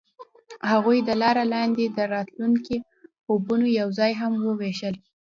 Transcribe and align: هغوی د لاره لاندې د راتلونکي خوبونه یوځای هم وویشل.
هغوی 0.71 0.99
د 1.03 1.09
لاره 1.21 1.43
لاندې 1.53 1.85
د 1.87 1.99
راتلونکي 2.13 2.77
خوبونه 3.23 3.67
یوځای 3.81 4.11
هم 4.21 4.33
وویشل. 4.49 4.95